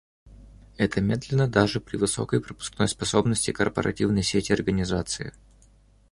Это 0.77 0.99
медленно 0.99 1.47
даже 1.47 1.79
при 1.79 1.95
высокой 1.95 2.41
пропускной 2.41 2.87
способности 2.87 3.51
корпоративной 3.51 4.23
сети 4.23 4.51
организации 4.51 5.31